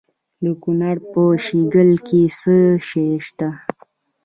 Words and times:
د 0.43 0.45
کونړ 0.63 0.95
په 1.11 1.21
شیګل 1.45 1.91
کې 2.07 2.21
څه 2.39 2.55
شی 2.87 3.07
شته؟ 3.25 3.47